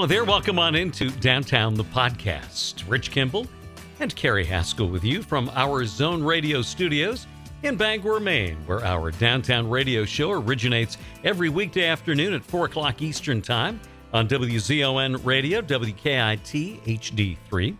[0.00, 0.24] Hello there.
[0.24, 2.88] Welcome on into Downtown the Podcast.
[2.88, 3.46] Rich Kimball
[4.00, 7.26] and Carrie Haskell with you from our Zone Radio studios
[7.64, 13.02] in Bangor, Maine, where our downtown radio show originates every weekday afternoon at 4 o'clock
[13.02, 13.78] Eastern Time
[14.14, 17.76] on WZON Radio, WKIT HD3.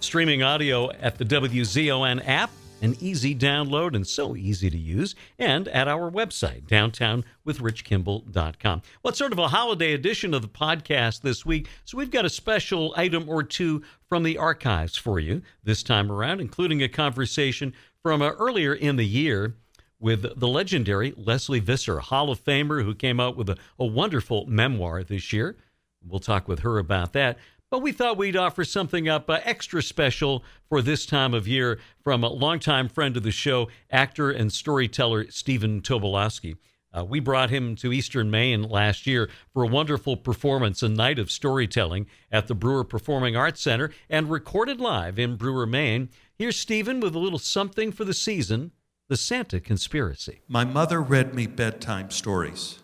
[0.00, 2.50] Streaming audio at the WZON app
[2.82, 8.82] an easy download and so easy to use, and at our website, downtownwithrichkimball.com.
[9.02, 12.30] Well, sort of a holiday edition of the podcast this week, so we've got a
[12.30, 17.72] special item or two from the archives for you this time around, including a conversation
[18.02, 19.54] from uh, earlier in the year
[20.00, 24.44] with the legendary Lesley Visser, Hall of Famer who came out with a, a wonderful
[24.46, 25.56] memoir this year.
[26.04, 27.38] We'll talk with her about that.
[27.72, 31.80] But we thought we'd offer something up uh, extra special for this time of year
[32.04, 36.58] from a longtime friend of the show, actor and storyteller Stephen Tobolowsky.
[36.92, 41.18] Uh, we brought him to Eastern Maine last year for a wonderful performance, a night
[41.18, 46.10] of storytelling at the Brewer Performing Arts Center and recorded live in Brewer, Maine.
[46.34, 48.72] Here's Stephen with a little something for the season
[49.08, 50.42] The Santa Conspiracy.
[50.46, 52.80] My mother read me bedtime stories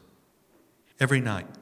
[0.99, 1.58] every night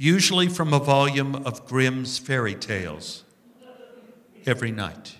[0.00, 3.22] usually from a volume of Grimm's fairy tales,
[4.46, 5.14] every night.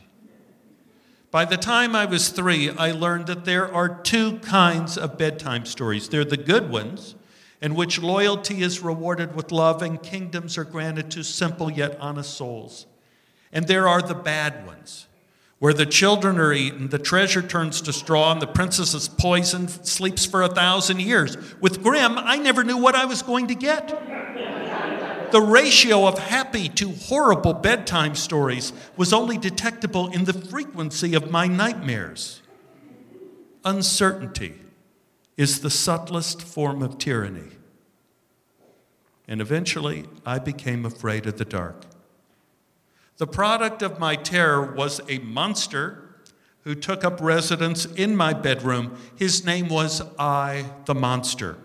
[1.31, 5.67] By the time I was three, I learned that there are two kinds of bedtime
[5.67, 6.09] stories.
[6.09, 7.15] They're the good ones,
[7.61, 12.33] in which loyalty is rewarded with love and kingdoms are granted to simple yet honest
[12.33, 12.87] souls.
[13.53, 15.09] And there are the bad ones,
[15.59, 19.71] where the children are eaten, the treasure turns to straw, and the princess is poisoned,
[19.87, 21.37] sleeps for a thousand years.
[21.61, 24.20] With Grimm, I never knew what I was going to get.
[25.33, 31.31] The ratio of happy to horrible bedtime stories was only detectable in the frequency of
[31.31, 32.43] my nightmares.
[33.65, 34.55] Uncertainty
[35.37, 37.53] is the subtlest form of tyranny.
[39.29, 41.85] And eventually, I became afraid of the dark.
[43.19, 46.11] The product of my terror was a monster
[46.65, 48.99] who took up residence in my bedroom.
[49.17, 51.57] His name was I, the Monster.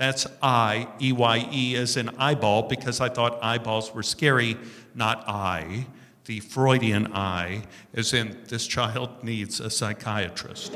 [0.00, 4.56] That's I, E Y E, as in eyeball, because I thought eyeballs were scary,
[4.94, 5.88] not I,
[6.24, 10.74] the Freudian I, as in this child needs a psychiatrist.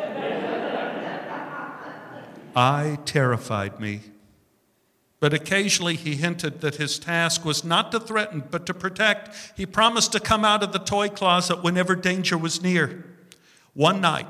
[2.55, 4.03] I terrified me.
[5.21, 9.55] But occasionally he hinted that his task was not to threaten, but to protect.
[9.57, 13.07] He promised to come out of the toy closet whenever danger was near.
[13.73, 14.27] One night,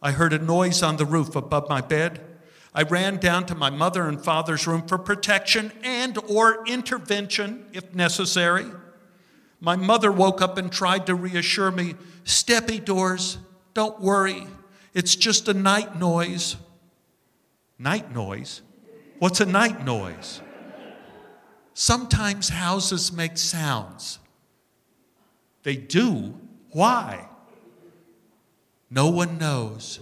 [0.00, 2.22] I heard a noise on the roof above my bed.
[2.74, 7.94] I ran down to my mother and father's room for protection and or intervention if
[7.94, 8.66] necessary.
[9.60, 13.38] My mother woke up and tried to reassure me, "Steppy doors,
[13.74, 14.46] don't worry.
[14.94, 16.56] It's just a night noise."
[17.78, 18.62] Night noise?
[19.18, 20.40] What's a night noise?
[21.74, 24.18] Sometimes houses make sounds.
[25.62, 26.38] They do.
[26.72, 27.28] Why?
[28.90, 30.00] No one knows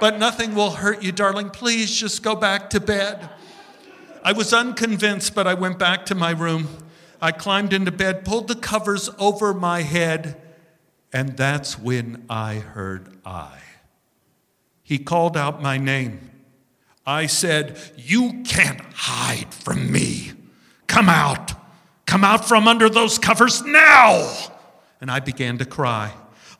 [0.00, 1.50] but nothing will hurt you, darling.
[1.50, 3.30] Please just go back to bed.
[4.22, 6.68] I was unconvinced, but I went back to my room.
[7.20, 10.40] I climbed into bed, pulled the covers over my head,
[11.12, 13.58] and that's when I heard I.
[14.82, 16.30] He called out my name.
[17.06, 20.32] I said, You can't hide from me.
[20.86, 21.52] Come out.
[22.06, 24.30] Come out from under those covers now.
[25.00, 26.12] And I began to cry.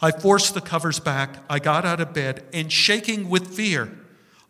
[0.05, 1.39] I forced the covers back.
[1.49, 3.91] I got out of bed and, shaking with fear,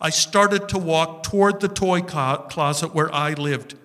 [0.00, 3.76] I started to walk toward the toy closet where I lived.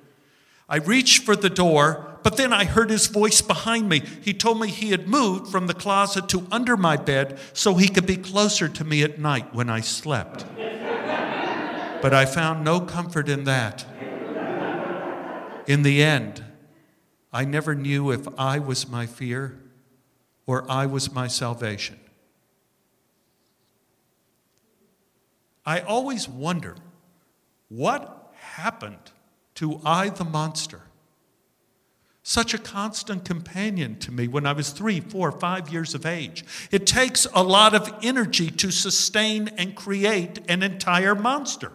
[0.68, 4.02] I reached for the door, but then I heard his voice behind me.
[4.20, 7.88] He told me he had moved from the closet to under my bed so he
[7.88, 10.48] could be closer to me at night when I slept.
[12.02, 13.86] but I found no comfort in that.
[15.68, 16.44] In the end,
[17.32, 19.60] I never knew if I was my fear
[20.50, 22.00] or I was my salvation.
[25.64, 26.76] I always wonder
[27.68, 29.12] what happened
[29.54, 30.82] to I the monster?
[32.24, 36.44] Such a constant companion to me when I was three, four, five years of age.
[36.72, 41.72] It takes a lot of energy to sustain and create an entire monster.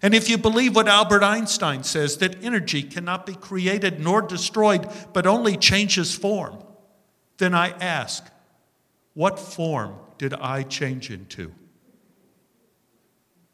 [0.00, 4.88] And if you believe what Albert Einstein says, that energy cannot be created nor destroyed,
[5.12, 6.62] but only changes form,
[7.38, 8.24] then I ask,
[9.14, 11.52] what form did I change into?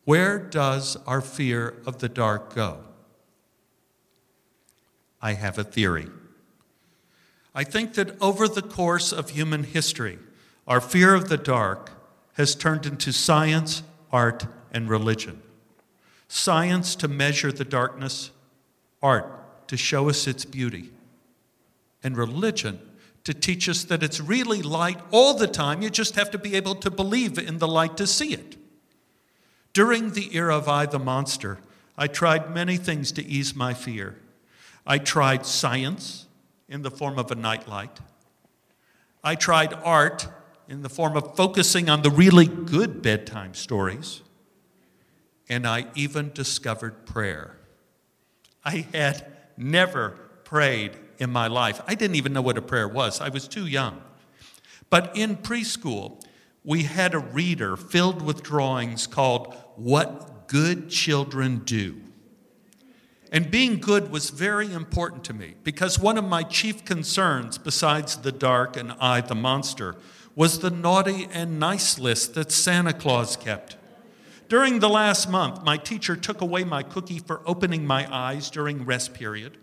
[0.04, 2.84] Where does our fear of the dark go?
[5.20, 6.08] I have a theory.
[7.54, 10.18] I think that over the course of human history,
[10.66, 11.90] our fear of the dark
[12.34, 15.42] has turned into science, art, and religion.
[16.28, 18.30] Science to measure the darkness,
[19.02, 20.90] art to show us its beauty,
[22.02, 22.80] and religion
[23.24, 25.82] to teach us that it's really light all the time.
[25.82, 28.56] You just have to be able to believe in the light to see it.
[29.72, 31.58] During the era of I the Monster,
[31.96, 34.16] I tried many things to ease my fear.
[34.86, 36.26] I tried science
[36.68, 38.00] in the form of a nightlight.
[39.22, 40.26] I tried art
[40.68, 44.22] in the form of focusing on the really good bedtime stories.
[45.48, 47.56] And I even discovered prayer.
[48.64, 49.26] I had
[49.56, 50.92] never prayed
[51.22, 51.80] in my life.
[51.86, 54.02] I didn't even know what a prayer was, I was too young.
[54.90, 56.22] But in preschool,
[56.64, 62.00] we had a reader filled with drawings called What Good Children Do.
[63.30, 68.16] And being good was very important to me because one of my chief concerns, besides
[68.16, 69.96] the dark and I, the monster,
[70.34, 73.76] was the naughty and nice list that Santa Claus kept.
[74.48, 78.84] During the last month, my teacher took away my cookie for opening my eyes during
[78.84, 79.56] rest period.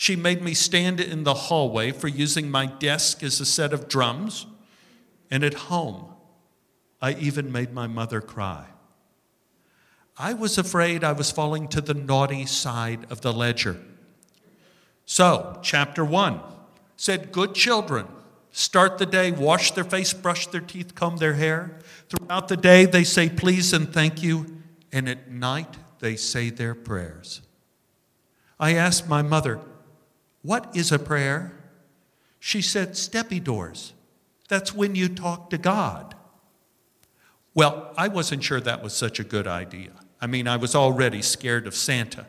[0.00, 3.86] She made me stand in the hallway for using my desk as a set of
[3.86, 4.46] drums.
[5.30, 6.06] And at home,
[7.02, 8.64] I even made my mother cry.
[10.16, 13.78] I was afraid I was falling to the naughty side of the ledger.
[15.04, 16.40] So, chapter one
[16.96, 18.08] said, Good children
[18.52, 21.78] start the day, wash their face, brush their teeth, comb their hair.
[22.08, 24.62] Throughout the day, they say please and thank you.
[24.90, 27.42] And at night, they say their prayers.
[28.58, 29.60] I asked my mother,
[30.42, 31.52] What is a prayer?
[32.38, 33.92] She said, Steppy doors.
[34.48, 36.14] That's when you talk to God.
[37.54, 39.90] Well, I wasn't sure that was such a good idea.
[40.20, 42.26] I mean, I was already scared of Santa.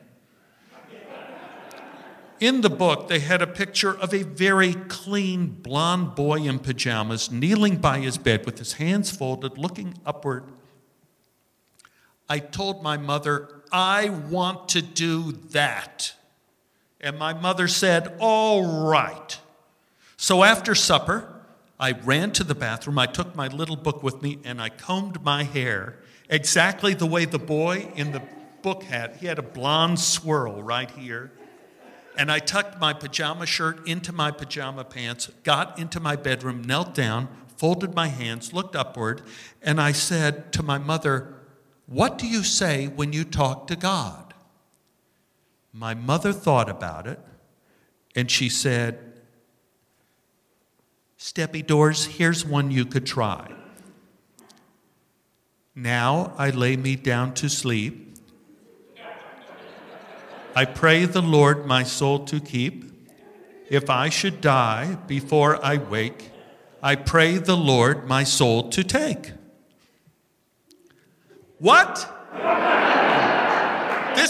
[2.40, 7.30] In the book, they had a picture of a very clean blond boy in pajamas
[7.32, 10.46] kneeling by his bed with his hands folded, looking upward.
[12.28, 16.14] I told my mother, I want to do that.
[17.02, 19.40] And my mother said, All right.
[20.18, 21.28] So after supper,
[21.80, 23.00] I ran to the bathroom.
[23.00, 25.98] I took my little book with me and I combed my hair
[26.30, 28.22] exactly the way the boy in the
[28.62, 29.16] book had.
[29.18, 31.32] He had a blonde swirl right here.
[32.18, 36.94] And I tucked my pajama shirt into my pajama pants, got into my bedroom, knelt
[36.94, 39.22] down, folded my hands, looked upward,
[39.62, 41.34] and I said to my mother,
[41.88, 44.31] What do you say when you talk to God?
[45.74, 47.20] My mother thought about it,
[48.16, 49.00] and she said,
[51.18, 53.54] Steppy doors, here's one you could try.
[55.76, 58.18] Now I lay me down to sleep.
[60.54, 62.92] I pray the Lord my soul to keep.
[63.70, 66.32] If I should die before I wake,
[66.84, 69.32] I pray the Lord my soul to take.
[71.60, 72.12] What?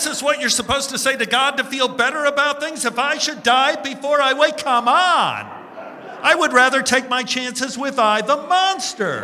[0.04, 2.86] This is what you're supposed to say to God to feel better about things?
[2.86, 5.46] If I should die before I wake, come on.
[6.24, 9.22] I would rather take my chances with I, the monster.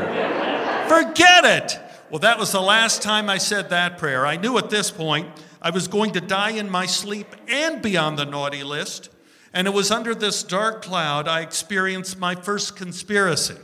[0.88, 1.80] Forget it.
[2.12, 4.24] Well, that was the last time I said that prayer.
[4.28, 5.28] I knew at this point
[5.64, 9.10] I was going to die in my sleep and be on the naughty list.
[9.54, 13.58] And it was under this dark cloud I experienced my first conspiracy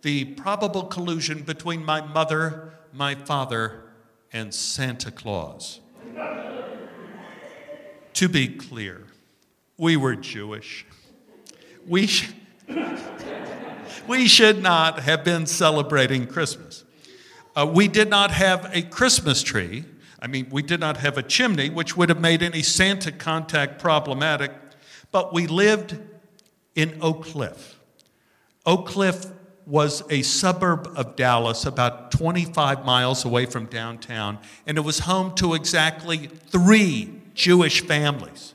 [0.00, 3.92] the probable collusion between my mother, my father,
[4.32, 5.80] and Santa Claus.
[8.14, 9.04] To be clear,
[9.76, 10.86] we were Jewish.
[11.86, 12.30] We, sh-
[14.08, 16.84] we should not have been celebrating Christmas.
[17.54, 19.84] Uh, we did not have a Christmas tree.
[20.20, 23.80] I mean, we did not have a chimney, which would have made any Santa contact
[23.80, 24.52] problematic,
[25.12, 25.98] but we lived
[26.74, 27.78] in Oak Cliff.
[28.64, 29.26] Oak Cliff
[29.66, 35.34] was a suburb of Dallas, about 25 miles away from downtown, and it was home
[35.34, 38.54] to exactly three Jewish families.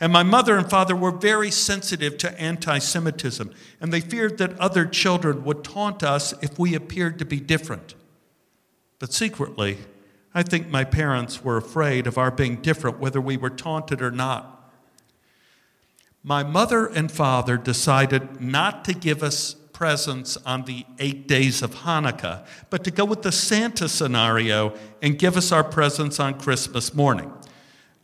[0.00, 4.58] And my mother and father were very sensitive to anti Semitism, and they feared that
[4.58, 7.94] other children would taunt us if we appeared to be different.
[8.98, 9.76] But secretly,
[10.34, 14.10] I think my parents were afraid of our being different, whether we were taunted or
[14.10, 14.56] not.
[16.22, 21.74] My mother and father decided not to give us presents on the eight days of
[21.74, 26.92] Hanukkah, but to go with the Santa scenario and give us our presents on Christmas
[26.92, 27.32] morning.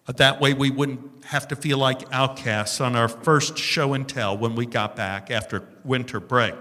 [0.07, 4.39] That way, we wouldn't have to feel like outcasts on our first show and tell
[4.39, 6.55] when we got back after winter break.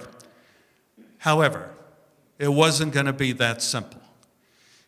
[1.20, 1.72] However,
[2.38, 4.02] it wasn't going to be that simple.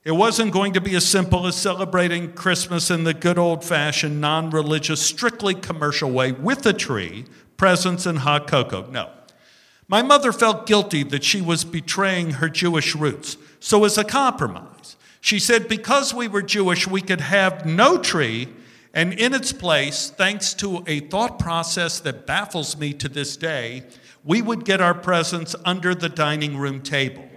[0.04, 4.20] It wasn't going to be as simple as celebrating Christmas in the good old fashioned,
[4.20, 7.24] non religious, strictly commercial way with a tree,
[7.56, 8.92] presents, and hot cocoa.
[8.92, 9.12] No.
[9.88, 13.38] My mother felt guilty that she was betraying her Jewish roots.
[13.60, 18.50] So, as a compromise, she said because we were Jewish, we could have no tree
[18.98, 23.84] And in its place, thanks to a thought process that baffles me to this day,
[24.24, 27.30] we would get our presents under the dining room table.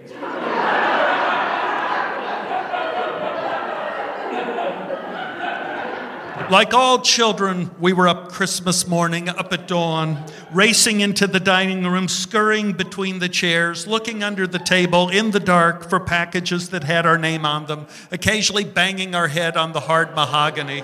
[6.51, 11.87] Like all children, we were up Christmas morning, up at dawn, racing into the dining
[11.87, 16.83] room, scurrying between the chairs, looking under the table in the dark for packages that
[16.83, 20.81] had our name on them, occasionally banging our head on the hard mahogany.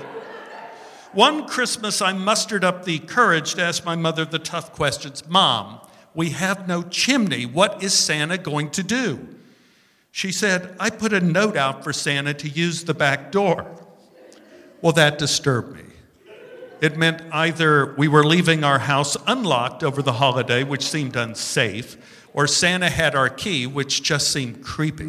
[1.11, 5.81] One Christmas, I mustered up the courage to ask my mother the tough questions Mom,
[6.13, 7.45] we have no chimney.
[7.45, 9.27] What is Santa going to do?
[10.13, 13.86] She said, I put a note out for Santa to use the back door.
[14.81, 15.83] Well, that disturbed me.
[16.79, 21.97] It meant either we were leaving our house unlocked over the holiday, which seemed unsafe,
[22.33, 25.05] or Santa had our key, which just seemed creepy.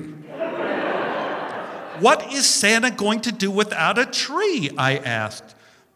[2.01, 4.71] what is Santa going to do without a tree?
[4.79, 5.55] I asked.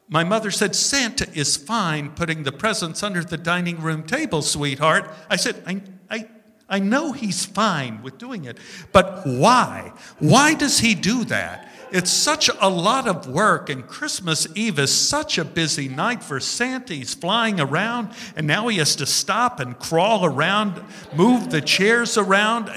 [0.08, 5.10] My mother said, Santa is fine putting the presents under the dining room table, sweetheart.
[5.30, 6.28] I said, I, I,
[6.68, 8.58] I know he's fine with doing it,
[8.92, 9.94] but why?
[10.18, 11.71] Why does he do that?
[11.92, 16.40] It's such a lot of work, and Christmas Eve is such a busy night for
[16.40, 16.94] Santa.
[16.94, 20.82] He's flying around, and now he has to stop and crawl around,
[21.14, 22.70] move the chairs around.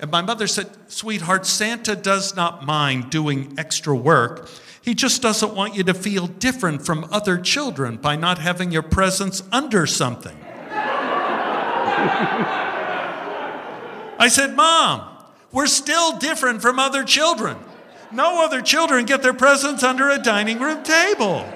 [0.00, 4.50] And my mother said, Sweetheart, Santa does not mind doing extra work.
[4.82, 8.82] He just doesn't want you to feel different from other children by not having your
[8.82, 10.36] presents under something.
[14.18, 15.08] I said, Mom,
[15.52, 17.56] we're still different from other children.
[18.10, 21.46] No other children get their presents under a dining room table.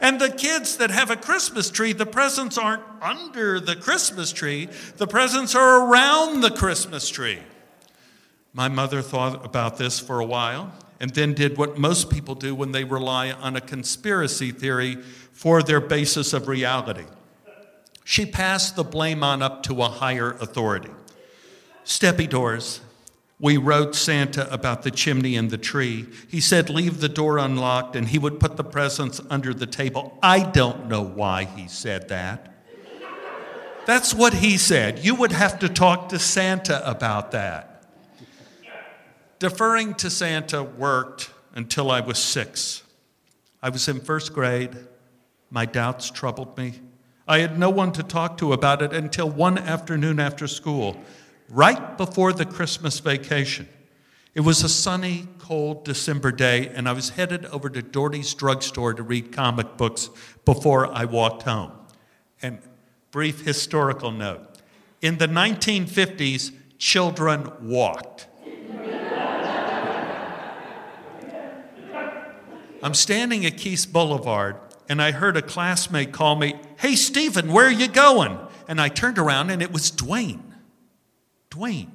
[0.00, 4.68] And the kids that have a Christmas tree, the presents aren't under the Christmas tree,
[4.96, 7.40] the presents are around the Christmas tree.
[8.52, 12.54] My mother thought about this for a while and then did what most people do
[12.54, 14.96] when they rely on a conspiracy theory
[15.32, 17.04] for their basis of reality.
[18.04, 20.90] She passed the blame on up to a higher authority.
[21.84, 22.80] Steppy doors,
[23.40, 26.06] we wrote Santa about the chimney and the tree.
[26.28, 30.18] He said, Leave the door unlocked, and he would put the presents under the table.
[30.22, 32.52] I don't know why he said that.
[33.86, 35.04] That's what he said.
[35.04, 37.84] You would have to talk to Santa about that.
[39.38, 42.82] Deferring to Santa worked until I was six.
[43.62, 44.76] I was in first grade.
[45.50, 46.80] My doubts troubled me.
[47.26, 50.96] I had no one to talk to about it until one afternoon after school
[51.48, 53.68] right before the Christmas vacation.
[54.34, 58.94] It was a sunny, cold December day, and I was headed over to Doherty's drugstore
[58.94, 60.10] to read comic books
[60.44, 61.72] before I walked home.
[62.42, 62.60] And
[63.10, 64.58] brief historical note
[65.00, 68.26] in the 1950s, children walked.
[72.80, 74.56] I'm standing at Kiest Boulevard,
[74.88, 78.38] and I heard a classmate call me, Hey, Stephen, where are you going?
[78.68, 80.42] And I turned around, and it was Dwayne.
[81.58, 81.90] Dwayne.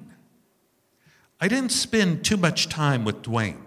[1.40, 3.62] I didn't spend too much time with Dwayne.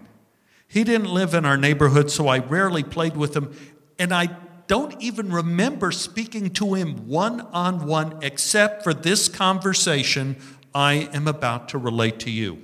[0.67, 3.55] He didn't live in our neighborhood, so I rarely played with him,
[3.97, 4.37] and I
[4.67, 10.35] don't even remember speaking to him one on one except for this conversation
[10.75, 12.61] I am about to relate to you.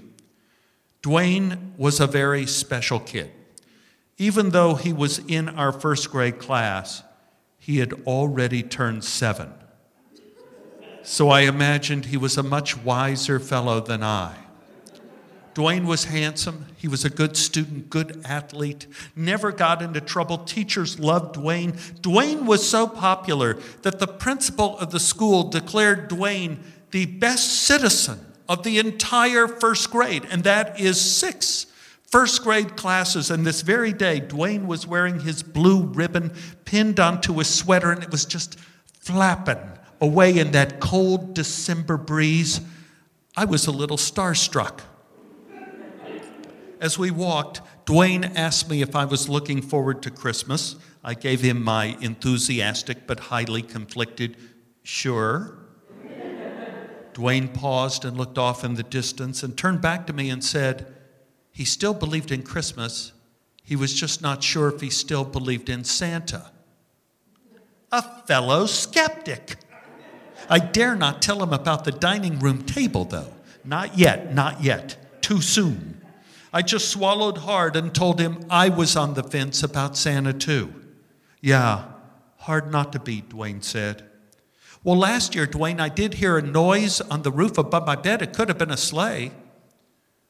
[1.02, 3.32] Dwayne was a very special kid.
[4.18, 7.04] Even though he was in our first grade class,
[7.58, 9.54] he had already turned seven
[11.04, 14.36] so I imagined he was a much wiser fellow than I.
[15.54, 16.66] Dwayne was handsome.
[16.78, 20.40] He was a good student, good athlete, never got into trouble.
[20.40, 21.74] Teachers loved Dwayne.
[22.02, 26.58] Dwayne was so popular that the principal of the school declared Dwayne
[26.90, 28.20] the best citizen
[28.50, 31.68] of the entire first grade, and that is six
[32.02, 33.30] first grade classes.
[33.30, 36.34] And this very day, Dwayne was wearing his blue ribbon
[36.66, 38.60] pinned onto his sweater, and it was just
[39.00, 39.60] flapping
[40.04, 42.60] away in that cold December breeze,
[43.38, 44.82] I was a little starstruck.
[46.82, 50.76] As we walked, Dwayne asked me if I was looking forward to Christmas.
[51.06, 54.36] I gave him my enthusiastic but highly conflicted,
[54.84, 55.58] sure.
[57.14, 60.94] Dwayne paused and looked off in the distance and turned back to me and said,
[61.54, 63.14] He still believed in Christmas.
[63.64, 66.52] He was just not sure if he still believed in Santa.
[67.90, 69.63] A fellow skeptic.
[70.50, 73.34] I dare not tell him about the dining room table, though.
[73.64, 75.22] Not yet, not yet.
[75.22, 76.02] Too soon.
[76.52, 80.74] I just swallowed hard and told him I was on the fence about Santa, too.
[81.42, 81.86] Yeah,
[82.38, 84.04] hard not to be, Dwayne said.
[84.84, 88.22] Well, last year, Dwayne, I did hear a noise on the roof above my bed.
[88.22, 89.32] It could have been a sleigh.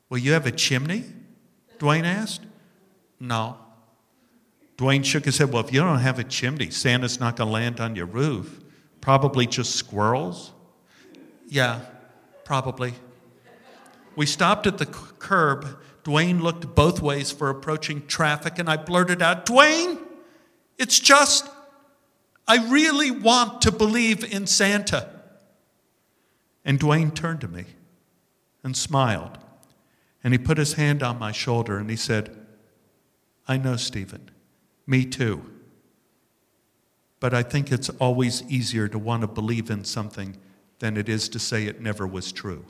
[0.10, 1.06] Well, you have a chimney?
[1.80, 2.42] Dwayne asked.
[3.20, 3.58] No.
[4.78, 5.52] Dwayne shook his head.
[5.52, 8.63] Well, if you don't have a chimney, Santa's not going to land on your roof.
[9.04, 10.54] Probably just squirrels.
[11.50, 11.82] Yeah,
[12.46, 12.94] probably.
[14.16, 15.78] We stopped at the curb.
[16.06, 20.00] Dwayne looked both ways for approaching traffic, and I blurted out, Dwayne,
[20.78, 21.50] it's just,
[22.48, 25.10] I really want to believe in Santa.
[26.64, 27.66] And Dwayne turned to me
[28.64, 29.38] and smiled.
[30.24, 32.34] And he put his hand on my shoulder and he said,
[33.50, 34.32] I know, Stephen.
[34.88, 35.53] Me too.
[37.24, 40.36] But I think it's always easier to want to believe in something
[40.80, 42.66] than it is to say it never was true.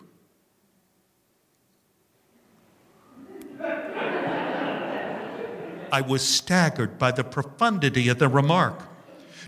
[5.92, 8.80] I was staggered by the profundity of the remark.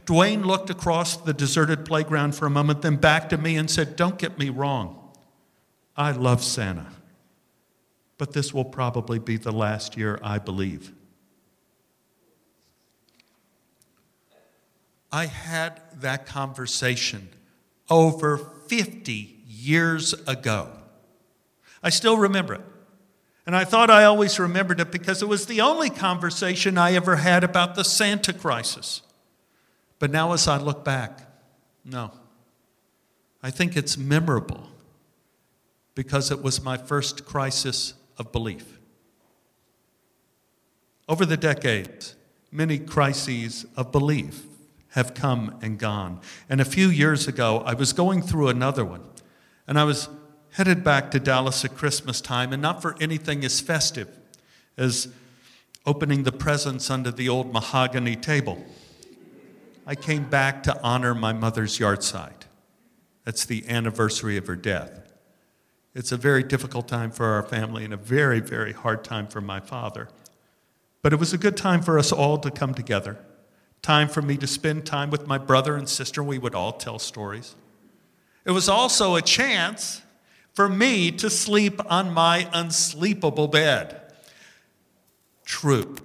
[0.08, 3.96] Dwayne looked across the deserted playground for a moment, then back to me and said,
[3.96, 5.12] Don't get me wrong.
[5.96, 6.88] I love Santa,
[8.18, 10.94] but this will probably be the last year I believe.
[15.16, 17.30] I had that conversation
[17.90, 19.14] over 50
[19.48, 20.70] years ago.
[21.82, 22.62] I still remember it.
[23.46, 27.16] And I thought I always remembered it because it was the only conversation I ever
[27.16, 29.04] had about the Santa crisis.
[30.00, 31.22] But now, as I look back,
[31.86, 32.12] no.
[33.42, 34.68] I think it's memorable
[35.94, 38.80] because it was my first crisis of belief.
[41.08, 42.18] Over the decades,
[42.52, 44.48] many crises of belief
[44.96, 46.22] have come and gone.
[46.50, 49.04] And a few years ago, I was going through another one,
[49.68, 50.08] and I was
[50.54, 54.08] headed back to Dallas at Christmas time, and not for anything as festive
[54.78, 55.10] as
[55.86, 58.66] opening the presents under the old mahogany table.
[59.86, 62.46] I came back to honor my mother's yahrzeit.
[63.26, 65.02] That's the anniversary of her death.
[65.94, 69.42] It's a very difficult time for our family and a very, very hard time for
[69.42, 70.08] my father.
[71.02, 73.18] But it was a good time for us all to come together.
[73.82, 76.24] Time for me to spend time with my brother and sister.
[76.24, 77.56] We would all tell stories.
[78.46, 80.02] It was also a chance
[80.54, 84.02] for me to sleep on my unsleepable bed.
[85.46, 85.96] True.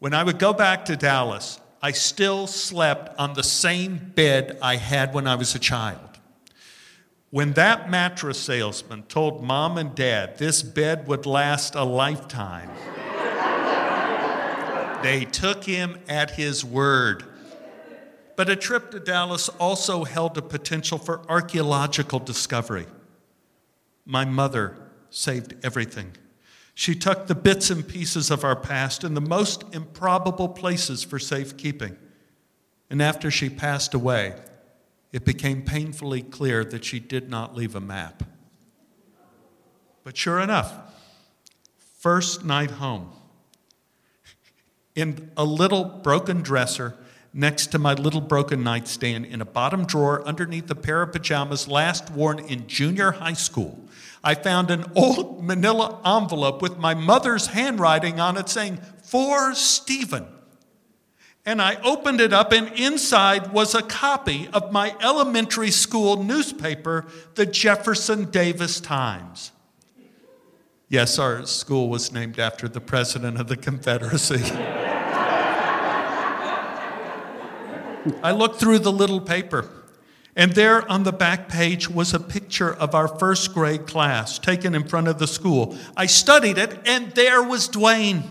[0.00, 4.76] When I would go back to Dallas, I still slept on the same bed I
[4.76, 6.18] had when I was a child.
[7.30, 12.70] When that mattress salesman told mom and dad this bed would last a lifetime,
[15.02, 17.24] they took him at his word.
[18.36, 22.86] But a trip to Dallas also held a potential for archaeological discovery.
[24.06, 24.76] My mother
[25.10, 26.12] saved everything.
[26.74, 31.18] She tucked the bits and pieces of our past in the most improbable places for
[31.18, 31.96] safekeeping.
[32.88, 34.34] And after she passed away,
[35.12, 38.22] it became painfully clear that she did not leave a map.
[40.04, 40.72] But sure enough,
[41.98, 43.12] first night home,
[45.00, 46.96] in a little broken dresser
[47.32, 51.68] next to my little broken nightstand in a bottom drawer underneath a pair of pajamas
[51.68, 53.78] last worn in junior high school,
[54.22, 60.26] I found an old manila envelope with my mother's handwriting on it saying, For Stephen.
[61.46, 67.06] And I opened it up, and inside was a copy of my elementary school newspaper,
[67.34, 69.50] the Jefferson Davis Times.
[70.90, 74.42] Yes, our school was named after the President of the Confederacy.
[78.22, 79.68] I looked through the little paper.
[80.36, 84.74] And there on the back page was a picture of our first grade class taken
[84.74, 85.76] in front of the school.
[85.96, 88.22] I studied it, and there was Dwayne.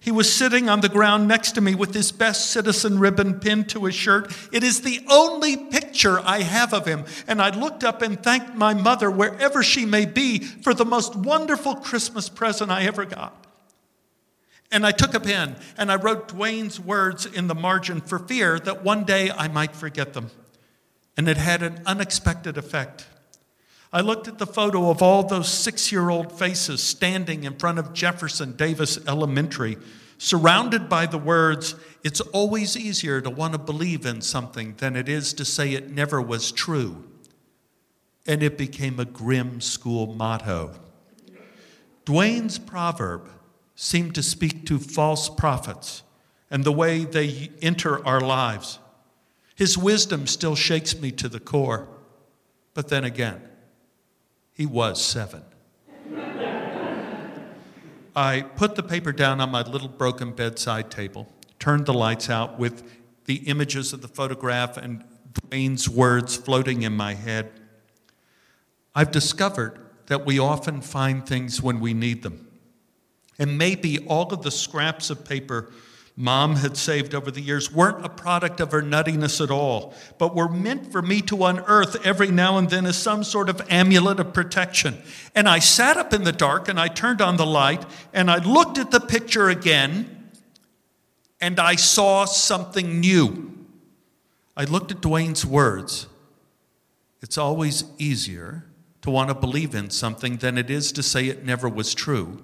[0.00, 3.68] He was sitting on the ground next to me with his best citizen ribbon pinned
[3.70, 4.32] to his shirt.
[4.52, 7.04] It is the only picture I have of him.
[7.26, 11.16] And I looked up and thanked my mother, wherever she may be, for the most
[11.16, 13.45] wonderful Christmas present I ever got.
[14.72, 18.58] And I took a pen and I wrote Dwayne's words in the margin for fear
[18.60, 20.30] that one day I might forget them
[21.16, 23.06] and it had an unexpected effect.
[23.92, 27.78] I looked at the photo of all those six year old faces standing in front
[27.78, 29.78] of Jefferson Davis Elementary,
[30.18, 31.74] surrounded by the words,
[32.04, 35.90] It's always easier to want to believe in something than it is to say it
[35.90, 37.04] never was true.
[38.26, 40.74] And it became a grim school motto.
[42.04, 43.30] Dwayne's proverb
[43.76, 46.02] seemed to speak to false prophets
[46.50, 48.78] and the way they enter our lives.
[49.54, 51.88] His wisdom still shakes me to the core.
[52.74, 53.40] But then again,
[54.52, 55.42] he was seven.
[58.14, 62.58] I put the paper down on my little broken bedside table, turned the lights out
[62.58, 62.82] with
[63.26, 67.50] the images of the photograph and Dwayne's words floating in my head.
[68.94, 72.45] I've discovered that we often find things when we need them.
[73.38, 75.70] And maybe all of the scraps of paper
[76.16, 80.34] mom had saved over the years weren't a product of her nuttiness at all, but
[80.34, 84.18] were meant for me to unearth every now and then as some sort of amulet
[84.18, 84.96] of protection.
[85.34, 88.38] And I sat up in the dark and I turned on the light and I
[88.38, 90.30] looked at the picture again
[91.38, 93.52] and I saw something new.
[94.56, 96.06] I looked at Dwayne's words.
[97.20, 98.64] It's always easier
[99.02, 102.42] to want to believe in something than it is to say it never was true.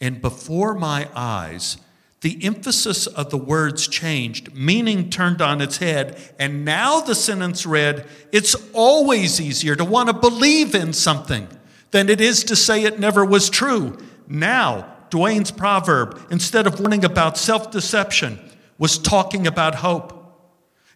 [0.00, 1.78] And before my eyes,
[2.20, 7.66] the emphasis of the words changed, meaning turned on its head, and now the sentence
[7.66, 11.48] read, It's always easier to want to believe in something
[11.90, 13.98] than it is to say it never was true.
[14.26, 18.40] Now, Dwayne's proverb, instead of warning about self deception,
[18.78, 20.12] was talking about hope.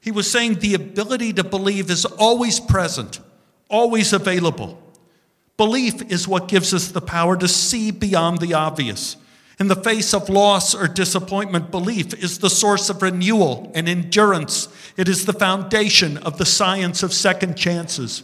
[0.01, 3.21] He was saying the ability to believe is always present,
[3.69, 4.83] always available.
[5.61, 9.19] Belief is what gives us the power to see beyond the obvious.
[9.59, 14.69] In the face of loss or disappointment, belief is the source of renewal and endurance.
[14.97, 18.23] It is the foundation of the science of second chances.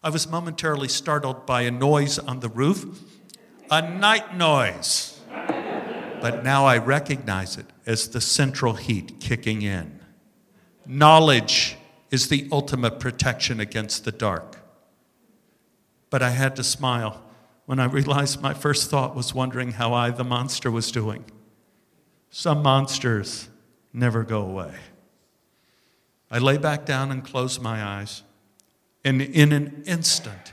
[0.00, 2.86] I was momentarily startled by a noise on the roof,
[3.68, 5.18] a night noise.
[5.26, 9.98] But now I recognize it as the central heat kicking in.
[10.86, 11.76] Knowledge
[12.12, 14.57] is the ultimate protection against the dark.
[16.10, 17.22] But I had to smile
[17.66, 21.24] when I realized my first thought was wondering how I, the monster, was doing.
[22.30, 23.48] Some monsters
[23.92, 24.74] never go away.
[26.30, 28.22] I lay back down and closed my eyes.
[29.04, 30.52] And in an instant,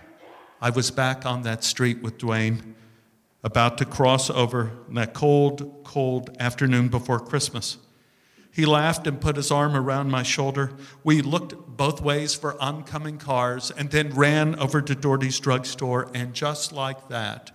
[0.62, 2.74] I was back on that street with Dwayne,
[3.44, 7.78] about to cross over that cold, cold afternoon before Christmas.
[8.56, 10.72] He laughed and put his arm around my shoulder.
[11.04, 16.10] We looked both ways for oncoming cars and then ran over to Doherty's drugstore.
[16.14, 17.52] And just like that,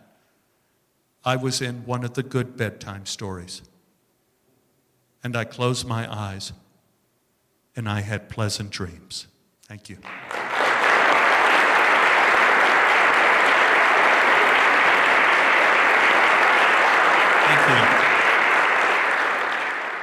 [1.25, 3.63] I was in one of the good bedtime stories.
[5.25, 6.53] And I closed my eyes
[7.75, 9.27] and I had pleasant dreams.
[9.63, 9.97] Thank you.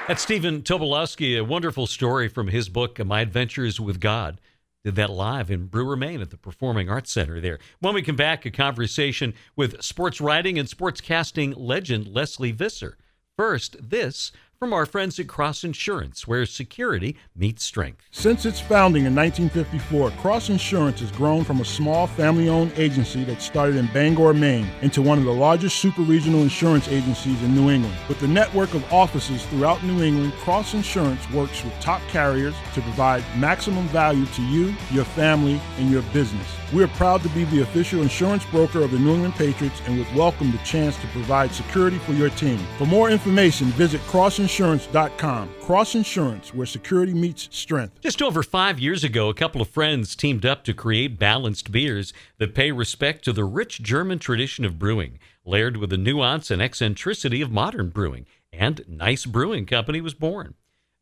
[0.07, 4.39] That's Stephen Tobolowsky, a wonderful story from his book, My Adventures with God.
[4.85, 7.59] Did that live in Brewer, Maine at the Performing Arts Center there.
[7.81, 12.97] When we come back, a conversation with sports writing and sportscasting legend Lesley Visser.
[13.35, 18.01] First, this from our friends at Cross Insurance, where security meets strength.
[18.09, 23.23] Since its founding in 1954, Cross Insurance has grown from a small family owned agency
[23.25, 27.53] that started in Bangor, Maine, into one of the largest super regional insurance agencies in
[27.53, 27.95] New England.
[28.09, 32.81] With a network of offices throughout New England, Cross Insurance works with top carriers to
[32.81, 36.47] provide maximum value to you, your family, and your business.
[36.73, 39.97] We are proud to be the official insurance broker of the New England Patriots and
[39.97, 42.59] would welcome the chance to provide security for your team.
[42.77, 45.49] For more information, visit crossinsurance.com.
[45.61, 48.01] Cross Insurance, where security meets strength.
[48.01, 52.11] Just over five years ago, a couple of friends teamed up to create balanced beers
[52.37, 56.61] that pay respect to the rich German tradition of brewing, layered with the nuance and
[56.61, 58.25] eccentricity of modern brewing.
[58.51, 60.55] And Nice Brewing Company was born.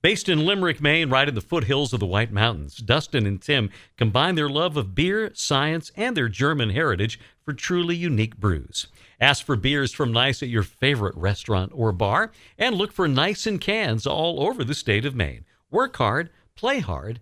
[0.06, 3.72] Based in Limerick, Maine, right in the foothills of the White Mountains, Dustin and Tim
[3.98, 8.86] combine their love of beer, science, and their German heritage for truly unique brews.
[9.20, 13.48] Ask for beers from Nice at your favorite restaurant or bar, and look for Nice
[13.48, 15.44] in cans all over the state of Maine.
[15.72, 17.20] Work hard, play hard,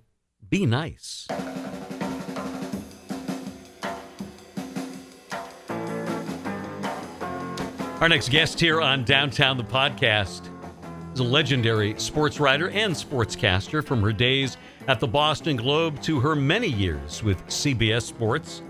[0.50, 1.26] be nice.
[8.02, 10.53] Our next guest here on Downtown the Podcast
[11.14, 16.20] is a legendary sports writer and sportscaster from her days at the Boston Globe to
[16.20, 18.64] her many years with CBS Sports.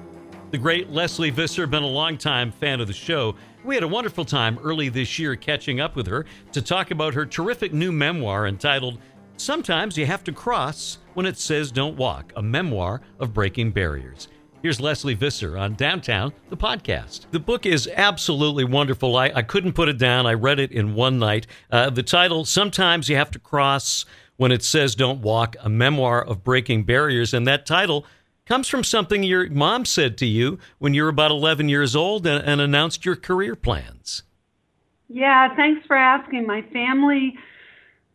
[0.52, 3.36] The great Lesley Visser been a longtime fan of the show.
[3.64, 7.14] We had a wonderful time early this year catching up with her to talk about
[7.14, 9.00] her terrific new memoir entitled
[9.38, 14.28] Sometimes You Have to Cross When It Says Don't Walk, a memoir of breaking barriers.
[14.64, 17.26] Here's Lesley Visser on Downtown, the podcast.
[17.32, 19.18] The book is absolutely wonderful.
[19.18, 20.26] I, I couldn't put it down.
[20.26, 21.48] I read it in one night.
[21.70, 24.06] Uh, the title, Sometimes You Have to Cross
[24.38, 27.34] When It Says Don't Walk, a memoir of breaking barriers.
[27.34, 28.06] And that title
[28.46, 32.26] comes from something your mom said to you when you were about 11 years old
[32.26, 34.24] and, and announced your career plans.
[35.10, 36.48] Yeah, thanks for asking.
[36.48, 37.38] My family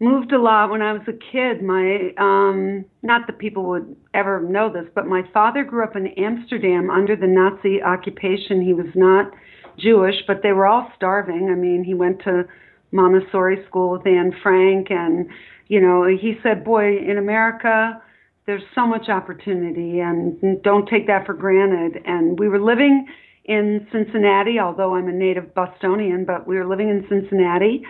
[0.01, 1.63] moved a lot when I was a kid.
[1.63, 6.09] My um not that people would ever know this, but my father grew up in
[6.09, 8.61] Amsterdam under the Nazi occupation.
[8.63, 9.33] He was not
[9.79, 11.49] Jewish, but they were all starving.
[11.51, 12.45] I mean, he went to
[12.93, 15.29] Montessori school with Anne Frank and
[15.67, 18.01] you know, he said, "Boy, in America,
[18.47, 23.07] there's so much opportunity and don't take that for granted." And we were living
[23.45, 27.83] in Cincinnati, although I'm a native Bostonian, but we were living in Cincinnati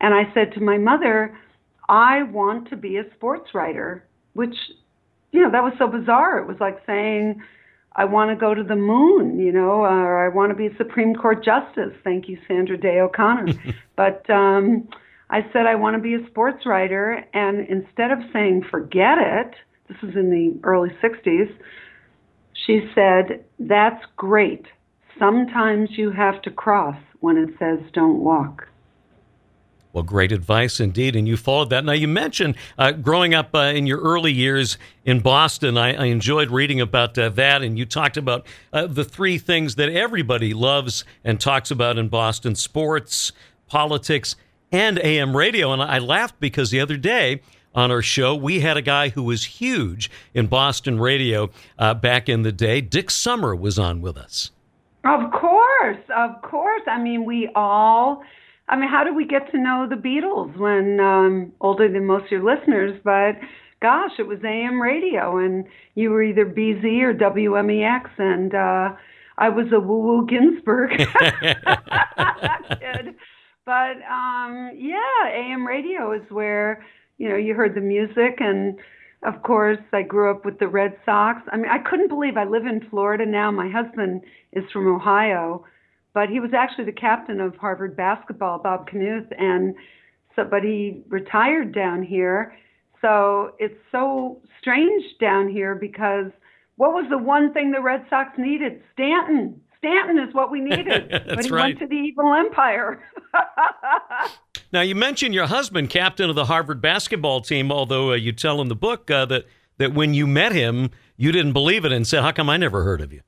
[0.00, 1.34] And I said to my mother,
[1.88, 4.56] I want to be a sports writer, which,
[5.32, 6.38] you know, that was so bizarre.
[6.38, 7.42] It was like saying,
[7.96, 10.76] I want to go to the moon, you know, or I want to be a
[10.76, 11.92] Supreme Court justice.
[12.02, 13.52] Thank you, Sandra Day O'Connor.
[13.96, 14.88] but um,
[15.30, 19.54] I said I want to be a sports writer, and instead of saying forget it,
[19.88, 21.54] this was in the early 60s,
[22.66, 24.66] she said, That's great.
[25.18, 28.66] Sometimes you have to cross when it says don't walk.
[29.94, 31.84] Well, great advice indeed, and you followed that.
[31.84, 35.78] Now, you mentioned uh, growing up uh, in your early years in Boston.
[35.78, 39.76] I, I enjoyed reading about uh, that, and you talked about uh, the three things
[39.76, 43.30] that everybody loves and talks about in Boston sports,
[43.68, 44.34] politics,
[44.72, 45.72] and AM radio.
[45.72, 47.40] And I laughed because the other day
[47.72, 52.28] on our show, we had a guy who was huge in Boston radio uh, back
[52.28, 52.80] in the day.
[52.80, 54.50] Dick Summer was on with us.
[55.04, 56.82] Of course, of course.
[56.88, 58.24] I mean, we all.
[58.68, 62.24] I mean, how did we get to know the Beatles when um, older than most
[62.24, 62.98] of your listeners?
[63.04, 63.36] But
[63.82, 68.96] gosh, it was AM radio, and you were either BZ or WMEX, and uh,
[69.36, 71.06] I was a woo woo Ginsburg kid.
[73.66, 76.84] But um, yeah, AM radio is where
[77.18, 78.78] you know you heard the music and
[79.24, 81.40] of course, I grew up with the Red Sox.
[81.50, 83.50] I mean, I couldn't believe I live in Florida now.
[83.50, 84.20] My husband
[84.52, 85.64] is from Ohio,
[86.14, 89.74] but he was actually the captain of Harvard basketball, Bob Kanuth, and
[90.36, 92.56] so but he retired down here.
[93.02, 96.30] So it's so strange down here because
[96.76, 98.80] what was the one thing the Red Sox needed?
[98.94, 99.60] Stanton.
[99.78, 101.10] Stanton is what we needed.
[101.10, 101.66] but he right.
[101.66, 103.02] went to the evil empire.
[104.72, 108.60] now, you mentioned your husband, captain of the Harvard basketball team, although uh, you tell
[108.62, 109.44] in the book uh, that,
[109.76, 112.82] that when you met him, you didn't believe it and said, How come I never
[112.82, 113.20] heard of you?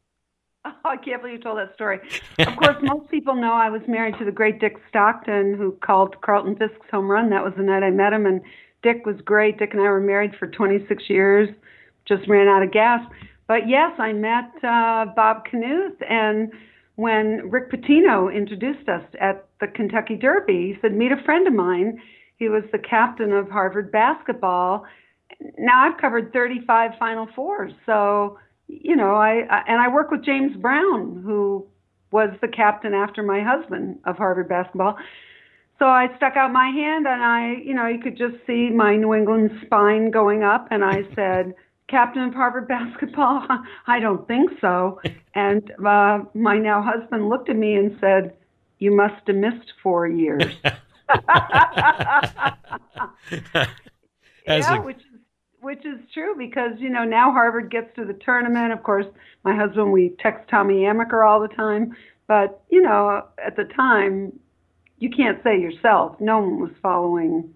[0.97, 2.01] I can't believe you told that story.
[2.39, 6.19] Of course, most people know I was married to the great Dick Stockton, who called
[6.23, 7.29] Carlton Fisk's home run.
[7.31, 8.41] That was the night I met him, and
[8.83, 9.59] Dick was great.
[9.59, 11.49] Dick and I were married for 26 years,
[12.07, 13.01] just ran out of gas.
[13.47, 16.51] But yes, I met uh, Bob Kanuth, and
[16.95, 21.53] when Rick Pitino introduced us at the Kentucky Derby, he said, "Meet a friend of
[21.53, 22.01] mine."
[22.37, 24.85] He was the captain of Harvard basketball.
[25.59, 30.25] Now I've covered 35 Final Fours, so you know, I, I and I work with
[30.25, 31.67] James Brown, who
[32.11, 34.97] was the captain after my husband of Harvard basketball.
[35.79, 38.97] So I stuck out my hand, and I, you know, you could just see my
[38.97, 41.55] New England spine going up, and I said
[41.89, 43.47] captain of Harvard basketball?
[43.87, 45.01] I don't think so.
[45.39, 48.35] And uh, my now husband looked at me and said,
[48.79, 50.45] You must have missed four years.
[50.63, 50.77] yeah,
[54.47, 55.16] a- which is
[55.67, 58.73] which is true because you know now Harvard gets to the tournament.
[58.73, 59.07] Of course,
[59.43, 61.97] my husband we text Tommy Amaker all the time,
[62.29, 64.33] but you know at the time
[65.01, 66.21] you can't say yourself.
[66.21, 67.53] No one was following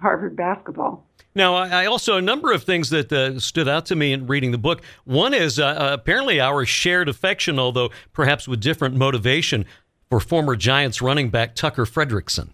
[0.00, 1.06] Harvard basketball.
[1.34, 4.50] Now, I also a number of things that uh, stood out to me in reading
[4.50, 4.82] the book.
[5.04, 9.66] One is uh, uh, apparently our shared affection, although perhaps with different motivation,
[10.08, 12.50] for former Giants running back Tucker Frederickson.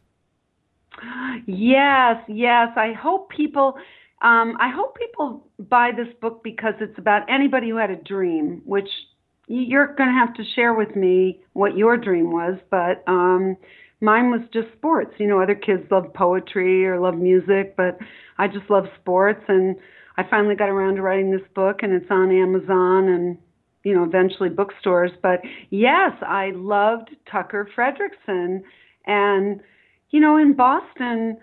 [1.46, 2.68] Yes, yes.
[2.76, 3.76] I hope people.
[4.22, 8.60] Um, I hope people buy this book because it's about anybody who had a dream,
[8.64, 8.88] which
[9.46, 12.58] you're going to have to share with me what your dream was.
[12.70, 13.56] But um,
[14.00, 15.14] mine was just sports.
[15.18, 17.98] You know, other kids love poetry or love music, but
[18.38, 19.42] I just love sports.
[19.48, 19.76] And
[20.16, 23.38] I finally got around to writing this book, and it's on Amazon and
[23.84, 25.10] you know eventually bookstores.
[25.22, 28.62] But yes, I loved Tucker Frederickson,
[29.06, 29.60] and
[30.10, 31.38] you know in Boston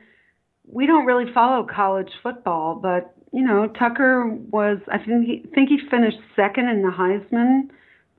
[0.67, 5.69] we don't really follow college football, but you know Tucker was I think he think
[5.69, 7.69] he finished second in the Heisman,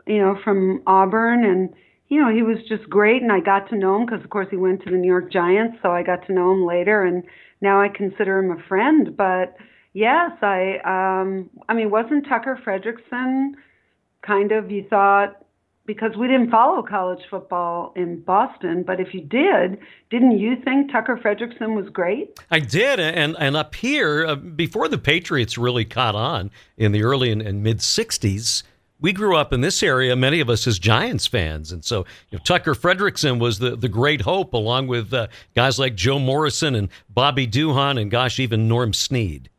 [0.07, 1.45] you know from Auburn.
[1.45, 1.75] And
[2.09, 4.49] you know, he was just great, and I got to know him because, of course,
[4.51, 7.23] he went to the New York Giants, so I got to know him later, and
[7.61, 9.15] now I consider him a friend.
[9.15, 9.57] But
[9.93, 13.53] yes, I, um, I mean, wasn't Tucker Frederickson
[14.27, 15.45] kind of you thought
[15.89, 19.79] because we didn't follow college football in Boston, but if you did,
[20.11, 22.39] didn't you think Tucker Frederickson was great?
[22.51, 27.03] I did, and and up here uh, before the Patriots really caught on in the
[27.03, 28.63] early and, and mid '60s
[29.01, 31.71] we grew up in this area, many of us as Giants fans.
[31.71, 35.79] And so you know, Tucker Frederickson was the, the great hope, along with uh, guys
[35.79, 39.51] like Joe Morrison and Bobby Duhon and, gosh, even Norm Snead.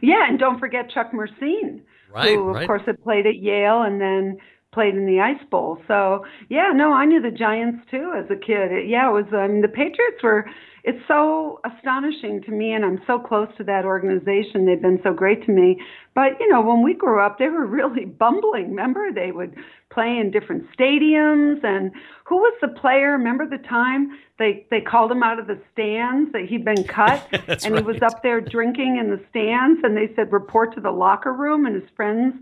[0.00, 2.66] Yeah, and don't forget Chuck Mercein, right, who, of right.
[2.66, 4.38] course, had played at Yale and then
[4.76, 5.78] played in the Ice Bowl.
[5.88, 8.70] So yeah, no, I knew the Giants too as a kid.
[8.70, 9.24] It, yeah, it was.
[9.32, 10.44] I mean, the Patriots were.
[10.84, 14.66] It's so astonishing to me, and I'm so close to that organization.
[14.66, 15.80] They've been so great to me.
[16.14, 18.68] But you know, when we grew up, they were really bumbling.
[18.68, 19.56] Remember, they would
[19.90, 21.64] play in different stadiums.
[21.64, 21.90] And
[22.26, 23.12] who was the player?
[23.12, 27.26] Remember the time they they called him out of the stands that he'd been cut,
[27.32, 27.78] and right.
[27.78, 31.32] he was up there drinking in the stands, and they said report to the locker
[31.32, 32.34] room, and his friends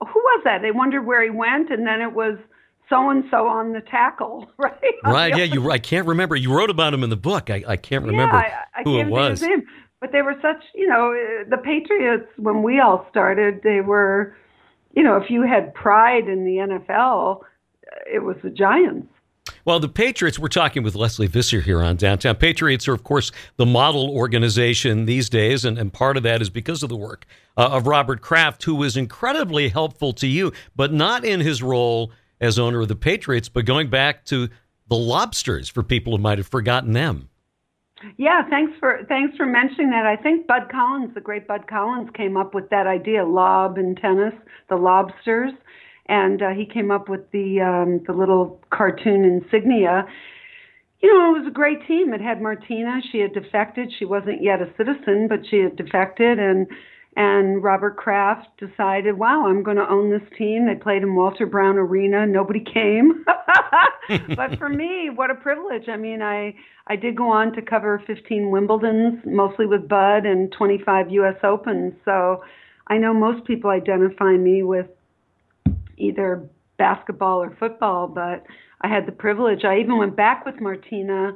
[0.00, 0.62] who was that?
[0.62, 2.38] They wondered where he went, and then it was
[2.88, 4.94] so and so on the tackle, right?
[5.04, 5.36] Right.
[5.36, 5.44] Yeah.
[5.44, 5.70] You.
[5.70, 6.36] I can't remember.
[6.36, 7.50] You wrote about him in the book.
[7.50, 9.40] I, I can't remember yeah, I, I who can't it was.
[9.40, 9.66] His name.
[10.00, 14.36] But they were such, you know, uh, the Patriots when we all started, they were,
[14.94, 17.42] you know, if you had pride in the NFL, uh,
[18.06, 19.08] it was the Giants.
[19.68, 22.36] Well, the Patriots, we're talking with Lesley Visser here on Downtown.
[22.36, 26.48] Patriots are, of course, the model organization these days, and, and part of that is
[26.48, 30.90] because of the work uh, of Robert Kraft, who was incredibly helpful to you, but
[30.90, 34.48] not in his role as owner of the Patriots, but going back to
[34.88, 37.28] the Lobsters for people who might have forgotten them.
[38.16, 40.06] Yeah, thanks for thanks for mentioning that.
[40.06, 43.96] I think Bud Collins, the great Bud Collins, came up with that idea, lob in
[43.96, 44.32] tennis,
[44.70, 45.52] the lobsters,
[46.08, 50.06] and uh, he came up with the um, the little cartoon insignia.
[51.00, 52.12] You know, it was a great team.
[52.12, 53.00] It had Martina.
[53.12, 53.92] She had defected.
[53.98, 56.66] She wasn't yet a citizen, but she had defected, and
[57.16, 60.66] and Robert Kraft decided, wow, I'm going to own this team.
[60.66, 62.26] They played in Walter Brown Arena.
[62.26, 63.24] Nobody came.
[64.36, 65.88] but for me, what a privilege.
[65.88, 66.54] I mean, I
[66.86, 71.36] I did go on to cover 15 Wimbledons, mostly with Bud, and 25 U.S.
[71.42, 71.92] Opens.
[72.04, 72.42] So
[72.86, 74.86] I know most people identify me with
[75.98, 78.44] either basketball or football, but
[78.80, 79.64] I had the privilege.
[79.64, 81.32] I even went back with Martina.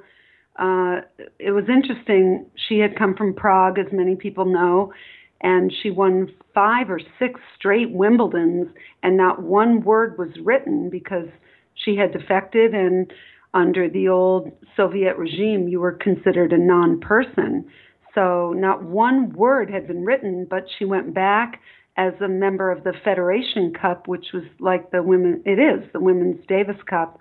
[0.59, 1.01] Uh,
[1.38, 2.46] it was interesting.
[2.68, 4.92] She had come from Prague, as many people know,
[5.40, 8.68] and she won five or six straight Wimbledons,
[9.03, 11.29] and not one word was written because
[11.75, 13.12] she had defected, and
[13.55, 17.66] under the old Soviet regime, you were considered a non person.
[18.14, 21.61] So not one word had been written, but she went back
[21.96, 26.00] as a member of the Federation Cup, which was like the women, it is the
[26.00, 27.18] Women's Davis Cup,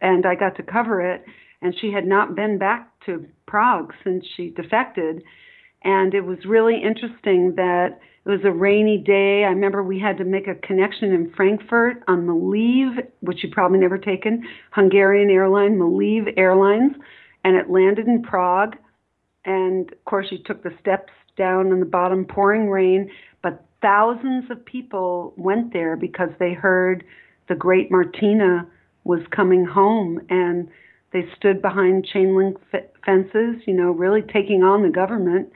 [0.00, 1.24] and I got to cover it.
[1.62, 5.22] And she had not been back to Prague since she defected
[5.86, 9.44] and it was really interesting that it was a rainy day.
[9.44, 13.78] I remember we had to make a connection in Frankfurt on Malev, which you've probably
[13.78, 16.96] never taken, Hungarian airline, Malev Airlines,
[17.44, 18.74] and it landed in Prague.
[19.44, 23.08] And of course, you took the steps down on the bottom, pouring rain,
[23.82, 27.04] thousands of people went there because they heard
[27.48, 28.66] the great Martina
[29.04, 30.68] was coming home and
[31.12, 35.52] they stood behind chain link f- fences, you know, really taking on the government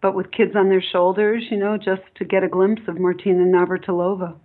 [0.00, 3.44] but with kids on their shoulders, you know, just to get a glimpse of Martina
[3.44, 4.36] Navratilova.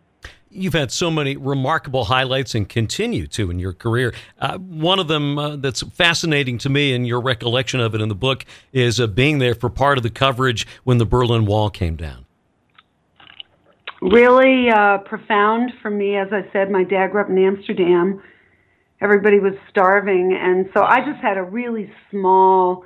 [0.49, 4.13] You've had so many remarkable highlights and continue to in your career.
[4.39, 8.07] Uh, one of them uh, that's fascinating to me, and your recollection of it in
[8.07, 11.69] the book, is uh, being there for part of the coverage when the Berlin Wall
[11.69, 12.24] came down.
[14.11, 16.15] Really uh, profound for me.
[16.15, 18.21] As I said, my dad grew up in Amsterdam.
[19.01, 22.83] Everybody was starving, and so I just had a really small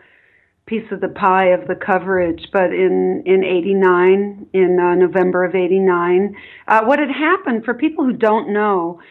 [0.66, 5.56] piece of the pie of the coverage, but in in '89, in uh, November of
[5.56, 6.36] '89,
[6.68, 9.02] uh, what had happened for people who don't know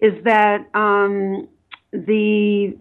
[0.00, 1.46] is that um,
[1.92, 2.76] the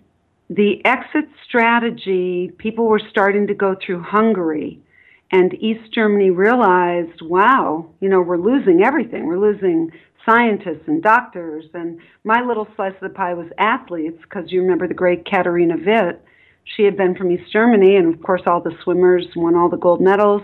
[0.50, 4.80] the exit strategy people were starting to go through Hungary,
[5.32, 9.28] and East Germany realized, wow, you know, we're losing everything.
[9.28, 9.92] We're losing
[10.26, 14.88] scientists and doctors, and my little slice of the pie was athletes because you remember
[14.88, 16.22] the great Katarina Witt
[16.76, 19.78] she had been from East Germany, and of course, all the swimmers won all the
[19.78, 20.42] gold medals.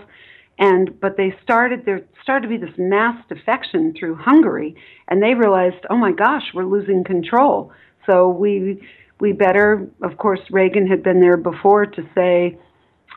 [0.58, 4.76] And but they started there started to be this mass defection through Hungary,
[5.08, 7.72] and they realized, oh my gosh, we're losing control.
[8.06, 8.80] So we
[9.20, 12.58] we better, of course, Reagan had been there before to say,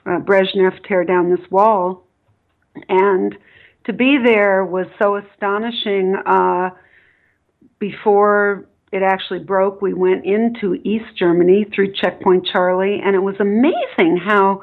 [0.08, 2.08] uh, Brezhnev, tear down this wall,
[2.88, 3.38] and
[3.86, 6.16] to be there was so astonishing.
[6.26, 6.70] Uh,
[7.80, 9.82] before it actually broke.
[9.82, 14.62] We went into East Germany through Checkpoint Charlie, and it was amazing how,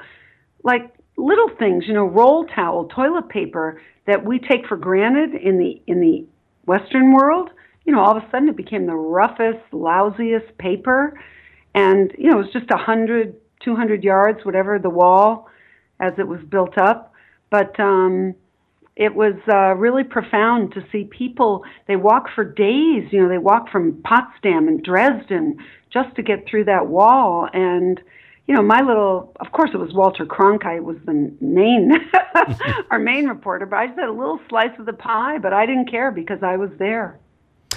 [0.62, 5.58] like, little things, you know, roll towel, toilet paper that we take for granted in
[5.58, 6.26] the in the
[6.66, 7.50] Western world,
[7.84, 11.20] you know, all of a sudden it became the roughest, lousiest paper,
[11.74, 15.48] and you know, it was just a hundred, two hundred yards, whatever the wall,
[16.00, 17.12] as it was built up,
[17.50, 17.78] but.
[17.80, 18.34] um
[18.96, 21.64] it was uh, really profound to see people.
[21.88, 23.08] They walk for days.
[23.10, 25.58] You know, they walk from Potsdam and Dresden
[25.92, 27.48] just to get through that wall.
[27.52, 28.00] And
[28.46, 29.32] you know, my little.
[29.40, 31.92] Of course, it was Walter Cronkite was the main,
[32.90, 33.66] our main reporter.
[33.66, 35.38] But I just had a little slice of the pie.
[35.38, 37.18] But I didn't care because I was there.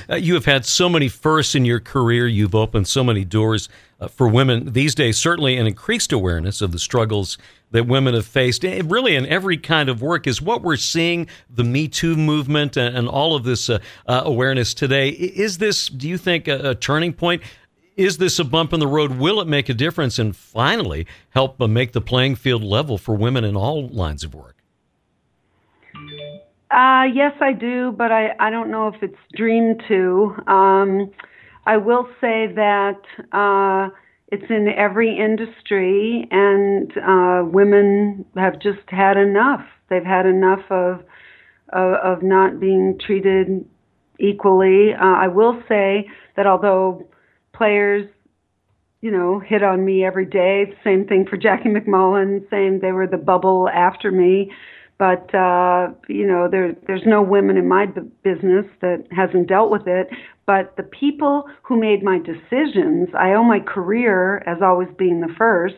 [0.09, 2.27] Uh, you have had so many firsts in your career.
[2.27, 3.69] You've opened so many doors
[3.99, 5.17] uh, for women these days.
[5.17, 7.37] Certainly, an increased awareness of the struggles
[7.71, 11.27] that women have faced, really in every kind of work, is what we're seeing.
[11.49, 15.09] The Me Too movement and, and all of this uh, uh awareness today.
[15.09, 17.41] Is this, do you think, a, a, turning point?
[17.95, 19.17] Is this a bump in the road?
[19.17, 23.15] Will it make a difference and finally help uh, make the playing field level for
[23.15, 24.56] women in all lines of work?
[26.69, 30.35] Uh, yes, I do, but I, I don't know if it's dream to.
[30.47, 31.11] Um,
[31.65, 32.99] I will say that
[33.31, 33.89] uh,
[34.29, 39.61] it's in every industry, and uh, women have just had enough.
[39.89, 41.01] They've had enough of
[41.73, 43.65] of, of not being treated
[44.19, 44.93] equally.
[44.93, 47.07] Uh, I will say that although
[47.53, 48.09] players,
[49.01, 53.07] you know, hit on me every day, same thing for Jackie MacMullan, same they were
[53.07, 54.51] the bubble after me.
[54.99, 59.69] But uh, you know, there there's no women in my b- business that hasn't dealt
[59.69, 60.07] with it.
[60.45, 65.33] But the people who made my decisions, I owe my career as always being the
[65.37, 65.75] first.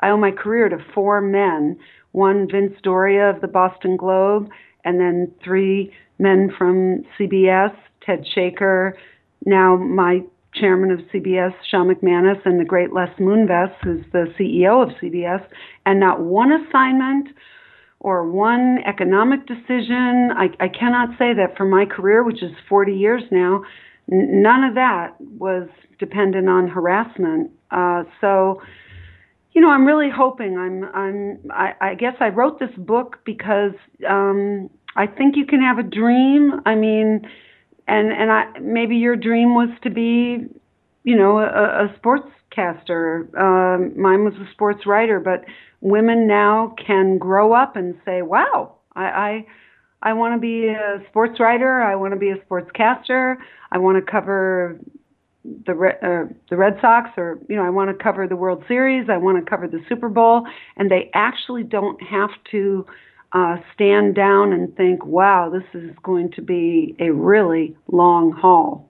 [0.00, 1.78] I owe my career to four men.
[2.12, 4.48] One, Vince Doria of the Boston Globe,
[4.84, 8.96] and then three men from CBS, Ted Shaker,
[9.44, 10.20] now my
[10.54, 15.44] chairman of CBS, Sean McManus, and the great Les Moonves, who's the CEO of CBS,
[15.86, 17.28] and not one assignment
[18.02, 20.30] or one economic decision.
[20.36, 23.62] I, I cannot say that for my career, which is 40 years now,
[24.10, 25.68] n- none of that was
[26.00, 27.52] dependent on harassment.
[27.70, 28.60] Uh, so,
[29.52, 30.58] you know, I'm really hoping.
[30.58, 30.84] I'm.
[30.94, 31.38] I'm.
[31.50, 33.74] I, I guess I wrote this book because
[34.08, 36.60] um, I think you can have a dream.
[36.66, 37.20] I mean,
[37.86, 40.38] and and I maybe your dream was to be,
[41.04, 41.94] you know, a, a
[42.56, 43.34] sportscaster.
[43.38, 45.44] Um, mine was a sports writer, but
[45.80, 49.46] women now can grow up and say, "Wow, I." I
[50.04, 51.80] I want to be a sports writer.
[51.80, 53.36] I want to be a sportscaster.
[53.70, 54.80] I want to cover
[55.44, 59.08] the uh, the Red Sox, or you know, I want to cover the World Series.
[59.08, 60.46] I want to cover the Super Bowl,
[60.76, 62.84] and they actually don't have to
[63.32, 68.88] uh, stand down and think, "Wow, this is going to be a really long haul."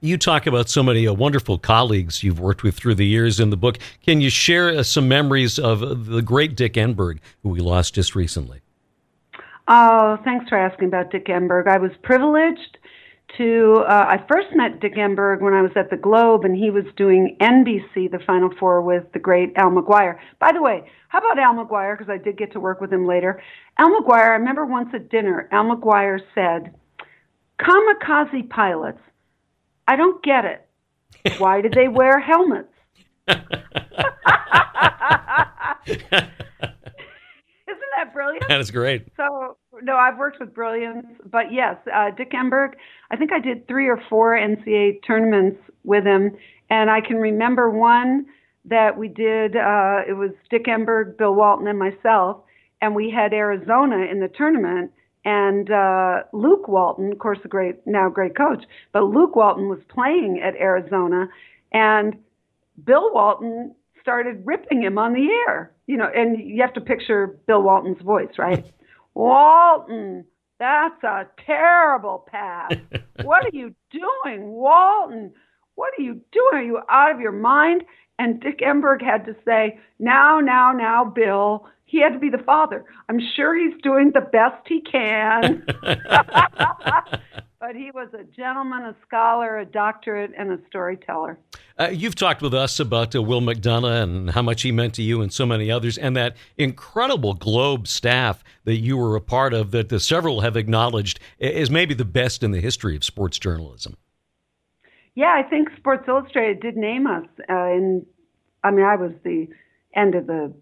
[0.00, 3.50] You talk about so many uh, wonderful colleagues you've worked with through the years in
[3.50, 3.78] the book.
[4.04, 8.14] Can you share uh, some memories of the great Dick Enberg, who we lost just
[8.14, 8.60] recently?
[9.68, 11.68] Oh, thanks for asking about Dick Enberg.
[11.68, 12.78] I was privileged
[13.38, 13.84] to.
[13.88, 16.84] Uh, I first met Dick Enberg when I was at the Globe, and he was
[16.96, 20.18] doing NBC, the Final Four, with the great Al McGuire.
[20.40, 21.96] By the way, how about Al McGuire?
[21.96, 23.40] Because I did get to work with him later.
[23.78, 24.30] Al McGuire.
[24.30, 26.74] I remember once at dinner, Al McGuire said,
[27.60, 29.00] "Kamikaze pilots
[29.86, 30.68] I don't get it.
[31.38, 32.68] Why did they wear helmets?
[33.28, 33.40] Isn't
[37.96, 38.48] that brilliant?
[38.48, 39.08] That is great.
[39.16, 42.74] So, no, I've worked with brilliance, but yes, uh, Dick Enberg,
[43.10, 46.36] I think I did three or four NCAA tournaments with him,
[46.70, 48.26] and I can remember one
[48.64, 49.56] that we did.
[49.56, 52.38] Uh, it was Dick Enberg, Bill Walton, and myself,
[52.80, 54.90] and we had Arizona in the tournament
[55.24, 59.80] and uh, Luke Walton, of course, a great now great coach, but Luke Walton was
[59.88, 61.28] playing at Arizona,
[61.72, 62.16] and
[62.84, 65.72] Bill Walton started ripping him on the air.
[65.86, 68.64] You know, and you have to picture Bill Walton's voice, right?
[69.14, 70.24] Walton,
[70.58, 72.72] that's a terrible pass.
[73.22, 75.32] what are you doing, Walton?
[75.74, 76.54] What are you doing?
[76.54, 77.84] Are you out of your mind?
[78.18, 82.38] And Dick Enberg had to say, Now, now, now, Bill, he had to be the
[82.38, 82.86] father.
[83.10, 85.62] I'm sure he's doing the best he can.
[87.60, 91.38] but he was a gentleman, a scholar, a doctorate, and a storyteller.
[91.78, 95.02] Uh, you've talked with us about uh, Will McDonough and how much he meant to
[95.02, 99.52] you and so many others, and that incredible Globe staff that you were a part
[99.52, 103.38] of that uh, several have acknowledged is maybe the best in the history of sports
[103.38, 103.98] journalism.
[105.14, 107.26] Yeah, I think Sports Illustrated did name us.
[107.50, 108.06] Uh, in,
[108.64, 109.46] I mean, I was the
[109.94, 110.54] end of the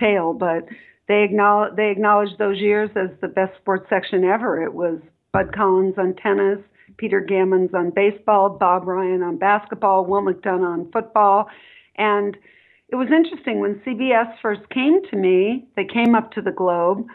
[0.00, 0.66] tail, but
[1.06, 4.62] they acknowledge they acknowledged those years as the best sports section ever.
[4.62, 4.98] It was
[5.32, 6.58] Bud Collins on tennis,
[6.96, 11.48] Peter Gammons on baseball, Bob Ryan on basketball, Will McDonough on football,
[11.96, 12.36] and
[12.88, 15.68] it was interesting when CBS first came to me.
[15.76, 17.06] They came up to the Globe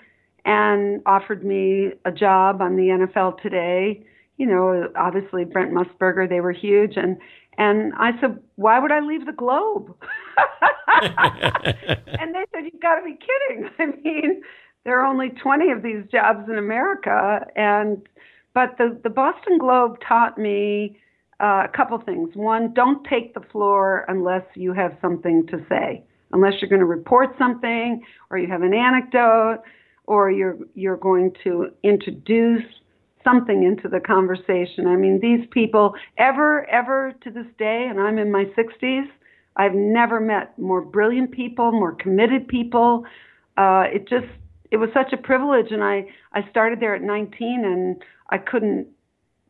[0.46, 4.06] and offered me a job on the NFL Today.
[4.38, 7.18] You know, obviously Brent Musburger, they were huge, and
[7.58, 9.96] and I said, why would I leave the Globe?
[12.20, 13.70] and they said, you've got to be kidding.
[13.80, 14.42] I mean,
[14.84, 17.46] there are only 20 of these jobs in America.
[17.56, 18.08] And,
[18.54, 21.00] but the, the Boston Globe taught me
[21.42, 22.30] uh, a couple things.
[22.36, 26.86] One, don't take the floor unless you have something to say, unless you're going to
[26.86, 29.60] report something or you have an anecdote
[30.06, 32.64] or you're, you're going to introduce
[33.26, 34.88] something into the conversation.
[34.88, 39.08] I mean, these people, ever, ever to this day, and I'm in my 60s,
[39.58, 43.06] I've never met more brilliant people, more committed people.
[43.58, 44.28] Uh, it just,
[44.72, 48.88] it was such a privilege, and I, I started there at 19, and I couldn't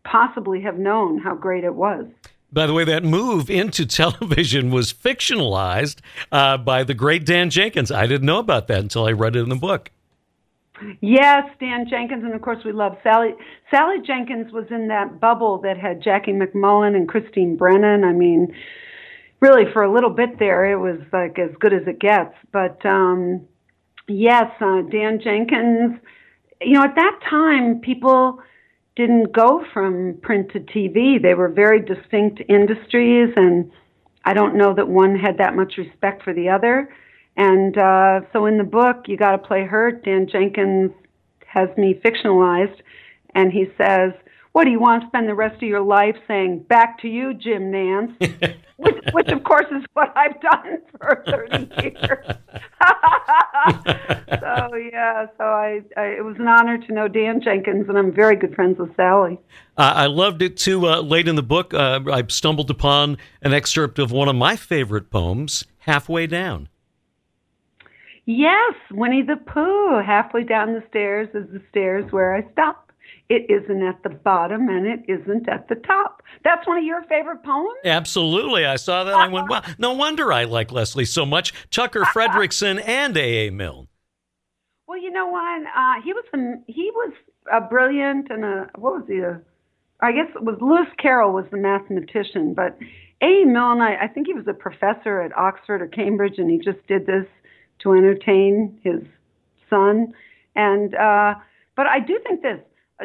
[0.03, 2.05] possibly have known how great it was.
[2.51, 5.99] By the way, that move into television was fictionalized
[6.31, 7.91] uh, by the great Dan Jenkins.
[7.91, 9.91] I didn't know about that until I read it in the book.
[11.01, 13.33] Yes, Dan Jenkins, and of course we love Sally.
[13.71, 18.03] Sally Jenkins was in that bubble that had Jackie MacMullan and Christine Brennan.
[18.03, 18.53] I mean,
[19.41, 22.33] really for a little bit there, it was like as good as it gets.
[22.51, 23.47] But um,
[24.07, 25.99] yes, uh, Dan Jenkins.
[26.61, 28.39] You know, at that time, people
[28.95, 31.21] didn't go from print to TV.
[31.21, 33.71] They were very distinct industries, and
[34.23, 36.89] I don't know that one had that much respect for the other.
[37.37, 40.05] And uh, so in the book, you got to play hurt.
[40.05, 40.91] Dan Jenkins
[41.45, 42.79] has me fictionalized,
[43.33, 44.13] and he says,
[44.55, 46.59] "What do you want to spend the rest of your life saying?
[46.69, 48.15] Back to you, Jim Nantz."
[48.77, 52.25] which, which, of course, is what I've done for 30 years.
[54.39, 58.13] so yeah, so I, I, it was an honor to know Dan Jenkins, and I'm
[58.13, 59.41] very good friends with Sally.
[59.77, 60.87] Uh, I loved it too.
[60.87, 64.55] Uh, late in the book, uh, I stumbled upon an excerpt of one of my
[64.55, 66.69] favorite poems, "Halfway Down."
[68.25, 69.99] Yes, Winnie the Pooh.
[69.99, 72.84] Halfway down the stairs is the stairs where I stop.
[73.27, 76.21] It isn't at the bottom and it isn't at the top.
[76.43, 77.79] That's one of your favorite poems?
[77.83, 78.65] Absolutely.
[78.65, 79.15] I saw that.
[79.15, 81.53] I went, wow, no wonder I like Lesley so much.
[81.71, 83.49] Tucker Frederickson and A.A.
[83.49, 83.87] Milne.
[84.87, 85.63] Well, you know what?
[85.75, 87.13] Uh, he was a, he was
[87.51, 89.17] a brilliant and a, what was he?
[89.17, 89.41] A,
[90.01, 92.77] I guess it was Lewis Carroll was the mathematician, but
[93.21, 93.43] A.
[93.45, 96.85] Milne, I, I think he was a professor at Oxford or Cambridge, and he just
[96.87, 97.25] did this
[97.79, 99.01] to entertain his
[99.69, 100.13] son.
[100.55, 101.35] And uh,
[101.75, 102.59] but I do think this.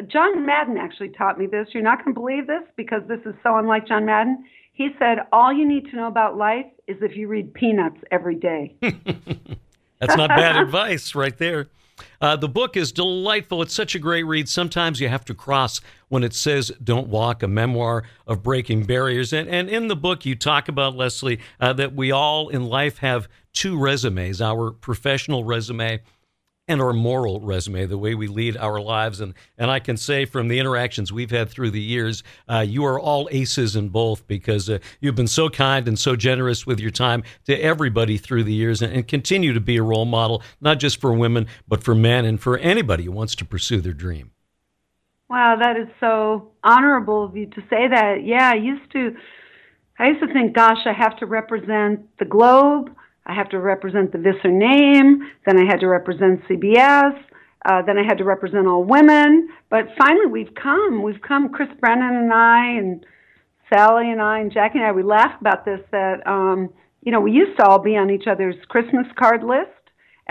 [0.07, 1.67] John Madden actually taught me this.
[1.73, 4.45] You're not going to believe this because this is so unlike John Madden.
[4.73, 8.35] He said, "All you need to know about life is if you read Peanuts every
[8.35, 8.75] day."
[9.99, 11.67] That's not bad advice, right there.
[12.19, 13.61] Uh, the book is delightful.
[13.61, 14.49] It's such a great read.
[14.49, 19.33] Sometimes you have to cross when it says Don't Walk, a memoir of breaking barriers.
[19.33, 22.99] And, and in the book, you talk about, Lesley, uh, that we all in life
[22.99, 25.99] have two resumes our professional resume
[26.67, 29.19] and our moral resume, the way we lead our lives.
[29.19, 32.85] And, and I can say from the interactions we've had through the years, uh, you
[32.85, 36.79] are all aces in both because uh, you've been so kind and so generous with
[36.79, 40.41] your time to everybody through the years and, and, continue to be a role model,
[40.61, 43.93] not just for women, but for men and for anybody who wants to pursue their
[43.93, 44.31] dream.
[45.29, 48.23] Wow, that is so honorable of you to say that.
[48.23, 49.15] Yeah, I used to.
[49.99, 52.89] I used to think, gosh, I have to represent the globe.
[53.25, 55.21] I have to represent the Visser name.
[55.45, 57.19] Then I had to represent CBS.
[57.65, 59.49] Uh, then I had to represent all women.
[59.69, 61.03] But finally, we've come.
[61.03, 61.49] We've come.
[61.49, 63.05] Chris Brennan and I, and
[63.71, 64.91] Sally and I, and Jackie and I.
[64.91, 65.79] We laugh about this.
[65.91, 66.69] That um,
[67.03, 69.80] you know, we used to all be on each other's Christmas card list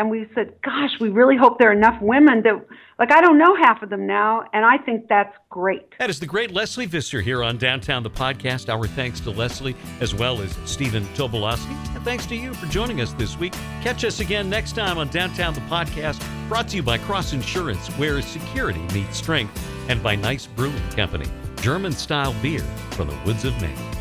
[0.00, 2.54] and we said, "Gosh, we really hope there are enough women that
[2.98, 6.18] like I don't know half of them now, and I think that's great." That is
[6.18, 8.70] the great Lesley Visser here on Downtown the podcast.
[8.70, 13.02] Our thanks to Lesley as well as Stephen Tobolowsky, and thanks to you for joining
[13.02, 13.52] us this week.
[13.82, 17.86] Catch us again next time on Downtown the podcast, brought to you by Cross Insurance,
[17.98, 19.52] where security meets strength,
[19.90, 21.26] and by Nice Brewing Company,
[21.60, 23.99] German style beer from the woods of Maine.